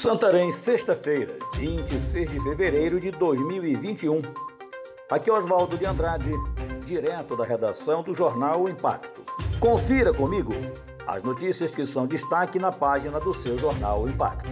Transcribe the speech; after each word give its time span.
Santarém, 0.00 0.50
sexta-feira, 0.50 1.36
26 1.56 2.30
de 2.30 2.42
fevereiro 2.42 2.98
de 2.98 3.10
2021. 3.10 4.22
Aqui 5.10 5.28
é 5.28 5.32
Oswaldo 5.34 5.76
de 5.76 5.84
Andrade, 5.84 6.32
direto 6.86 7.36
da 7.36 7.44
redação 7.44 8.02
do 8.02 8.14
jornal 8.14 8.62
o 8.62 8.70
Impacto. 8.70 9.20
Confira 9.60 10.10
comigo 10.10 10.54
as 11.06 11.22
notícias 11.22 11.74
que 11.74 11.84
são 11.84 12.06
destaque 12.06 12.58
na 12.58 12.72
página 12.72 13.20
do 13.20 13.34
seu 13.34 13.58
jornal 13.58 14.04
o 14.04 14.08
Impacto. 14.08 14.48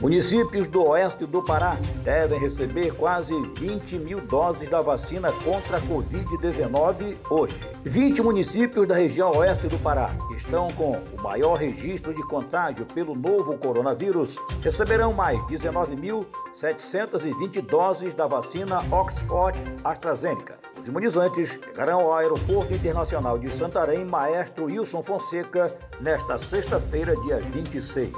Municípios 0.00 0.66
do 0.66 0.82
oeste 0.88 1.24
do 1.26 1.42
Pará 1.42 1.76
devem 2.02 2.40
receber 2.40 2.90
quase 2.94 3.38
20 3.58 3.98
mil 3.98 4.18
doses 4.22 4.70
da 4.70 4.80
vacina 4.80 5.30
contra 5.44 5.76
a 5.76 5.80
Covid-19 5.82 7.16
hoje. 7.28 7.60
20 7.84 8.22
municípios 8.22 8.88
da 8.88 8.94
região 8.94 9.30
oeste 9.32 9.66
do 9.66 9.78
Pará 9.78 10.10
estão 10.34 10.68
com 10.68 10.92
o 10.92 11.22
maior 11.22 11.56
registro 11.56 12.14
de 12.14 12.22
contágio 12.22 12.86
pelo 12.86 13.14
novo 13.14 13.58
coronavírus. 13.58 14.36
Receberão 14.62 15.12
mais 15.12 15.38
19.720 15.40 17.60
doses 17.60 18.14
da 18.14 18.26
vacina 18.26 18.78
Oxford 18.90 19.58
AstraZeneca. 19.84 20.58
Os 20.80 20.88
imunizantes 20.88 21.58
chegarão 21.62 22.00
ao 22.00 22.14
Aeroporto 22.14 22.74
Internacional 22.74 23.38
de 23.38 23.50
Santarém 23.50 24.06
Maestro 24.06 24.64
Wilson 24.64 25.02
Fonseca 25.02 25.76
nesta 26.00 26.38
sexta-feira, 26.38 27.14
dia 27.16 27.36
26. 27.52 28.10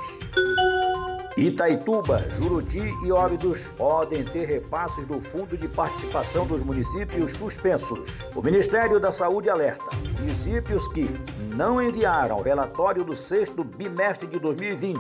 Itaituba, 1.37 2.27
Juruti 2.39 2.95
e 3.03 3.11
Óbidos 3.11 3.67
podem 3.79 4.23
ter 4.23 4.45
repasses 4.45 5.07
do 5.07 5.19
Fundo 5.19 5.57
de 5.57 5.67
Participação 5.67 6.47
dos 6.47 6.61
Municípios 6.61 7.33
suspensos. 7.33 8.19
O 8.35 8.43
Ministério 8.43 9.01
da 9.01 9.11
Saúde 9.11 9.49
alerta: 9.49 9.85
municípios 10.19 10.87
que 10.89 11.09
não 11.55 11.81
enviaram 11.81 12.39
o 12.39 12.43
relatório 12.43 13.03
do 13.03 13.15
sexto 13.15 13.65
bimestre 13.65 14.29
de 14.29 14.39
2020, 14.39 14.99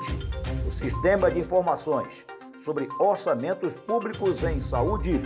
o 0.66 0.70
Sistema 0.70 1.30
de 1.30 1.38
Informações 1.38 2.24
sobre 2.64 2.88
Orçamentos 2.98 3.76
Públicos 3.76 4.42
em 4.42 4.58
Saúde, 4.58 5.20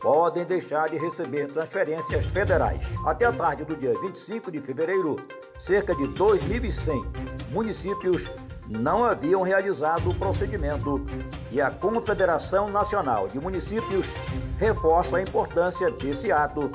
podem 0.00 0.44
deixar 0.44 0.88
de 0.88 0.96
receber 0.96 1.48
transferências 1.48 2.24
federais. 2.24 2.94
Até 3.04 3.26
a 3.26 3.32
tarde 3.32 3.64
do 3.64 3.76
dia 3.76 3.92
25 4.00 4.50
de 4.50 4.60
fevereiro, 4.60 5.16
cerca 5.58 5.94
de 5.94 6.04
2.100 6.04 7.04
municípios 7.50 8.30
não 8.68 9.04
haviam 9.04 9.42
realizado 9.42 10.10
o 10.10 10.14
procedimento 10.14 11.04
e 11.50 11.60
a 11.60 11.70
Confederação 11.70 12.68
Nacional 12.68 13.28
de 13.28 13.40
Municípios 13.40 14.12
reforça 14.58 15.16
a 15.16 15.22
importância 15.22 15.90
desse 15.90 16.30
ato 16.30 16.70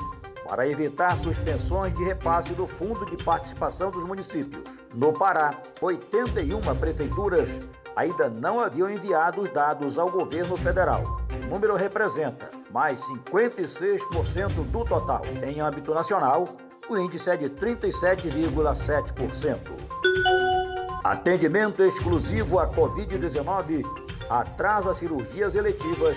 para 0.48 0.68
evitar 0.68 1.16
suspensões 1.18 1.94
de 1.94 2.04
repasse 2.04 2.52
do 2.52 2.66
Fundo 2.66 3.06
de 3.06 3.16
Participação 3.22 3.90
dos 3.90 4.04
Municípios. 4.04 4.62
No 4.92 5.12
Pará, 5.12 5.52
81 5.80 6.60
prefeituras 6.78 7.60
ainda 7.96 8.28
não 8.28 8.60
haviam 8.60 8.90
enviado 8.90 9.40
os 9.40 9.48
dados 9.50 9.98
ao 9.98 10.10
governo 10.10 10.56
federal. 10.56 11.02
O 11.44 11.46
número 11.54 11.76
representa 11.76 12.50
mais 12.70 13.00
56% 13.00 14.64
do 14.70 14.84
total. 14.84 15.22
Em 15.46 15.60
âmbito 15.60 15.94
nacional, 15.94 16.44
o 16.88 16.98
índice 16.98 17.30
é 17.30 17.36
de 17.36 17.48
37,7%. 17.50 20.43
Atendimento 21.04 21.82
exclusivo 21.82 22.58
à 22.58 22.66
Covid-19 22.66 23.84
atrasa 24.30 24.94
cirurgias 24.94 25.54
eletivas 25.54 26.16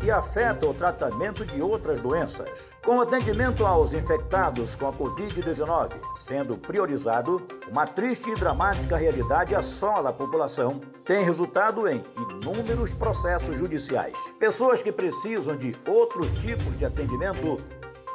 e 0.00 0.12
afeta 0.12 0.68
o 0.68 0.72
tratamento 0.72 1.44
de 1.44 1.60
outras 1.60 2.00
doenças. 2.00 2.48
Com 2.84 3.00
atendimento 3.00 3.66
aos 3.66 3.92
infectados 3.92 4.76
com 4.76 4.86
a 4.86 4.92
Covid-19 4.92 5.90
sendo 6.16 6.56
priorizado, 6.56 7.44
uma 7.68 7.84
triste 7.84 8.30
e 8.30 8.34
dramática 8.34 8.96
realidade 8.96 9.56
assola 9.56 10.10
a 10.10 10.12
população, 10.12 10.80
tem 11.04 11.24
resultado 11.24 11.88
em 11.88 12.04
inúmeros 12.16 12.94
processos 12.94 13.56
judiciais. 13.56 14.16
Pessoas 14.38 14.80
que 14.80 14.92
precisam 14.92 15.56
de 15.56 15.72
outros 15.84 16.30
tipos 16.40 16.78
de 16.78 16.84
atendimento 16.84 17.56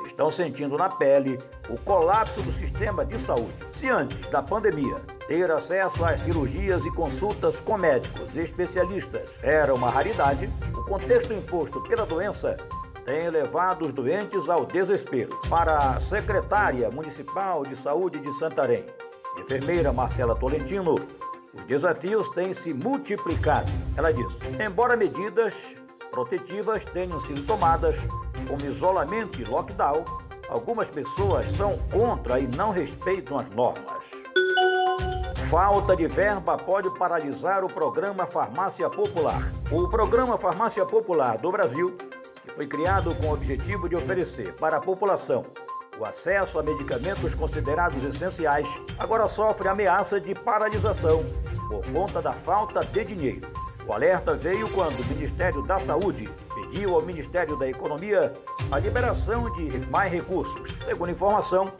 estão 0.07 0.31
sentindo 0.31 0.77
na 0.77 0.87
pele 0.87 1.37
o 1.69 1.77
colapso 1.77 2.41
do 2.43 2.53
sistema 2.53 3.05
de 3.05 3.19
saúde. 3.19 3.53
Se 3.73 3.89
antes 3.89 4.25
da 4.29 4.41
pandemia 4.41 5.01
ter 5.27 5.49
acesso 5.51 6.03
às 6.03 6.21
cirurgias 6.21 6.85
e 6.85 6.91
consultas 6.91 7.59
com 7.59 7.77
médicos 7.77 8.35
e 8.35 8.41
especialistas 8.41 9.29
era 9.41 9.73
uma 9.73 9.89
raridade, 9.89 10.49
o 10.75 10.83
contexto 10.83 11.33
imposto 11.33 11.81
pela 11.81 12.05
doença 12.05 12.57
tem 13.05 13.29
levado 13.29 13.85
os 13.87 13.93
doentes 13.93 14.49
ao 14.49 14.65
desespero. 14.65 15.29
Para 15.49 15.77
a 15.77 15.99
secretária 15.99 16.89
municipal 16.89 17.63
de 17.63 17.75
saúde 17.75 18.19
de 18.19 18.31
Santarém, 18.33 18.85
enfermeira 19.37 19.91
Marcela 19.91 20.35
Tolentino, 20.35 20.95
os 21.53 21.61
desafios 21.63 22.29
têm 22.29 22.53
se 22.53 22.73
multiplicado. 22.73 23.71
Ela 23.95 24.11
diz: 24.11 24.37
embora 24.59 24.95
medidas 24.95 25.75
protetivas 26.11 26.85
tenham 26.85 27.19
sido 27.19 27.45
tomadas, 27.45 27.95
como 28.47 28.65
isolamento 28.65 29.39
e 29.41 29.43
lockdown, 29.43 30.05
algumas 30.47 30.89
pessoas 30.89 31.49
são 31.55 31.77
contra 31.91 32.39
e 32.39 32.47
não 32.55 32.71
respeitam 32.71 33.37
as 33.37 33.49
normas. 33.49 34.22
Falta 35.49 35.95
de 35.95 36.07
verba 36.07 36.57
pode 36.57 36.89
paralisar 36.97 37.63
o 37.63 37.67
programa 37.67 38.25
Farmácia 38.25 38.89
Popular. 38.89 39.51
O 39.71 39.87
programa 39.87 40.37
Farmácia 40.37 40.85
Popular 40.85 41.37
do 41.37 41.51
Brasil, 41.51 41.95
que 42.43 42.51
foi 42.51 42.67
criado 42.67 43.13
com 43.15 43.27
o 43.27 43.33
objetivo 43.33 43.87
de 43.87 43.95
oferecer 43.95 44.53
para 44.53 44.77
a 44.77 44.81
população 44.81 45.43
o 45.99 46.05
acesso 46.05 46.57
a 46.57 46.63
medicamentos 46.63 47.35
considerados 47.35 48.03
essenciais, 48.03 48.67
agora 48.97 49.27
sofre 49.27 49.67
ameaça 49.67 50.19
de 50.19 50.33
paralisação 50.33 51.23
por 51.69 51.85
conta 51.91 52.21
da 52.21 52.33
falta 52.33 52.79
de 52.79 53.05
dinheiro. 53.05 53.47
O 53.85 53.93
alerta 53.93 54.33
veio 54.33 54.67
quando 54.69 54.99
o 54.99 55.05
Ministério 55.05 55.61
da 55.61 55.77
Saúde 55.77 56.29
pediu 56.55 56.95
ao 56.95 57.01
Ministério 57.01 57.55
da 57.57 57.67
Economia 57.67 58.33
a 58.71 58.79
liberação 58.79 59.51
de 59.53 59.87
mais 59.89 60.11
recursos. 60.11 60.73
Segundo 60.85 61.11
informação, 61.11 61.71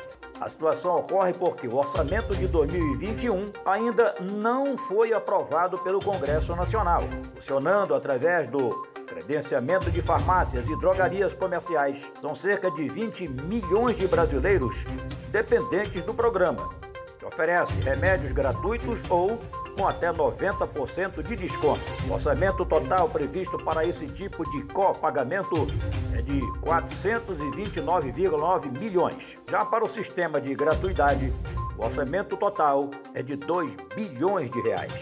a 0.44 0.50
situação 0.50 0.98
ocorre 0.98 1.32
porque 1.32 1.68
o 1.70 1.76
orçamento 1.78 2.36
de 2.36 2.48
2021 2.48 3.54
ainda 3.66 4.14
não 4.34 4.78
foi 4.78 5.14
aprovado 5.14 5.78
pelo 5.78 6.00
Congresso 6.00 6.54
Nacional, 6.54 7.04
funcionando 7.34 7.96
através 7.96 8.50
do 8.50 8.70
credenciamento 9.08 9.90
de 9.90 10.02
farmácias 10.02 10.68
e 10.68 10.76
drogarias 10.78 11.34
comerciais. 11.34 12.12
São 12.20 12.36
cerca 12.36 12.70
de 12.70 12.90
20 12.90 13.26
milhões 13.30 13.96
de 13.96 14.06
brasileiros 14.06 14.84
dependentes 15.32 16.04
do 16.04 16.14
programa, 16.14 16.70
que 17.18 17.26
oferece 17.26 17.80
remédios 17.80 18.34
gratuitos 18.34 19.00
ou 19.10 19.40
com 19.78 19.88
até 19.88 20.12
90% 20.12 21.22
de 21.24 21.36
desconto. 21.36 21.80
O 22.08 22.14
orçamento 22.14 22.66
total 22.66 23.08
previsto 23.10 23.58
para 23.58 23.86
esse 23.86 24.08
tipo 24.08 24.50
de 24.52 24.64
copagamento 24.64 25.68
é 26.14 26.22
de 26.22 26.40
429,9 26.62 28.80
milhões. 28.80 29.38
Já 29.50 29.66
para 29.66 29.84
o 29.84 29.90
sistema 29.90 30.40
de 30.40 30.56
gratuidade, 30.56 31.34
o 31.78 31.84
orçamento 31.84 32.38
total 32.38 32.90
é 33.14 33.22
de 33.22 33.36
2 33.36 33.74
bilhões 33.96 34.50
de 34.52 34.62
reais. 34.62 34.94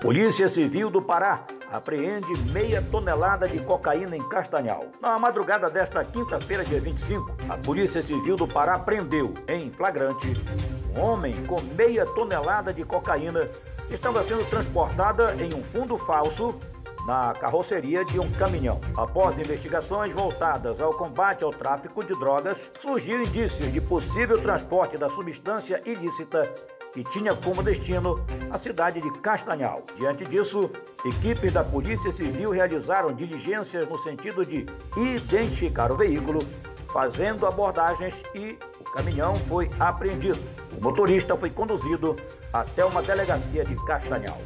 Polícia 0.00 0.48
Civil 0.48 0.88
do 0.88 1.02
Pará 1.02 1.44
apreende 1.70 2.32
meia 2.50 2.82
tonelada 2.82 3.46
de 3.46 3.58
cocaína 3.60 4.16
em 4.16 4.28
Castanhal. 4.28 4.86
Na 5.00 5.18
madrugada 5.18 5.68
desta 5.68 6.04
quinta-feira, 6.04 6.64
dia 6.64 6.80
25, 6.80 7.36
a 7.48 7.56
Polícia 7.56 8.02
Civil 8.02 8.36
do 8.36 8.48
Pará 8.48 8.78
prendeu, 8.78 9.34
em 9.46 9.70
flagrante, 9.70 10.34
um 10.96 11.00
homem 11.00 11.34
com 11.46 11.60
meia 11.76 12.04
tonelada 12.06 12.72
de 12.72 12.84
cocaína 12.84 13.48
estava 13.90 14.22
sendo 14.24 14.48
transportada 14.48 15.34
em 15.42 15.54
um 15.54 15.62
fundo 15.64 15.98
falso 15.98 16.58
na 17.06 17.32
carroceria 17.32 18.04
de 18.04 18.20
um 18.20 18.30
caminhão. 18.32 18.80
Após 18.96 19.38
investigações 19.38 20.12
voltadas 20.14 20.80
ao 20.80 20.92
combate 20.92 21.42
ao 21.42 21.50
tráfico 21.50 22.04
de 22.04 22.14
drogas, 22.18 22.70
surgiu 22.80 23.20
indícios 23.20 23.72
de 23.72 23.80
possível 23.80 24.40
transporte 24.40 24.96
da 24.96 25.08
substância 25.08 25.82
ilícita 25.84 26.42
que 26.92 27.04
tinha 27.04 27.34
como 27.34 27.62
destino 27.62 28.24
a 28.50 28.58
cidade 28.58 29.00
de 29.00 29.10
Castanhal. 29.20 29.82
Diante 29.96 30.24
disso, 30.24 30.60
equipes 31.04 31.52
da 31.52 31.62
Polícia 31.62 32.10
Civil 32.10 32.50
realizaram 32.50 33.12
diligências 33.12 33.88
no 33.88 33.96
sentido 33.98 34.44
de 34.44 34.66
identificar 34.96 35.92
o 35.92 35.96
veículo, 35.96 36.40
fazendo 36.92 37.46
abordagens 37.46 38.22
e 38.34 38.58
caminhão 38.92 39.34
foi 39.34 39.70
apreendido. 39.78 40.38
O 40.76 40.82
motorista 40.82 41.36
foi 41.36 41.50
conduzido 41.50 42.16
até 42.52 42.84
uma 42.84 43.02
delegacia 43.02 43.64
de 43.64 43.74
Castanhal. 43.84 44.38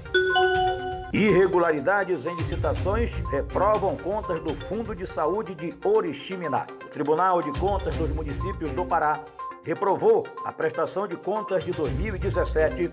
Irregularidades 1.12 2.26
em 2.26 2.34
licitações 2.34 3.14
reprovam 3.30 3.96
contas 3.96 4.40
do 4.40 4.52
Fundo 4.66 4.96
de 4.96 5.06
Saúde 5.06 5.54
de 5.54 5.72
Oriximiná. 5.84 6.66
O 6.84 6.88
Tribunal 6.88 7.40
de 7.40 7.52
Contas 7.58 7.94
dos 7.94 8.10
Municípios 8.10 8.72
do 8.72 8.84
Pará 8.84 9.20
reprovou 9.62 10.26
a 10.44 10.50
prestação 10.50 11.06
de 11.06 11.16
contas 11.16 11.62
de 11.64 11.70
2017 11.70 12.90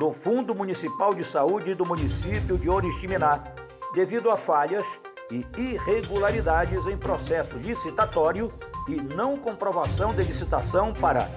do 0.00 0.12
Fundo 0.12 0.54
Municipal 0.54 1.14
de 1.14 1.22
Saúde 1.22 1.74
do 1.74 1.86
município 1.86 2.58
de 2.58 2.68
Oriximiná, 2.68 3.44
devido 3.94 4.30
a 4.30 4.36
falhas 4.36 4.84
e 5.30 5.46
irregularidades 5.56 6.86
em 6.86 6.96
processo 6.96 7.56
licitatório 7.56 8.52
e 8.92 9.14
não 9.14 9.36
comprovação 9.36 10.14
de 10.14 10.22
licitação 10.22 10.92
para 10.92 11.28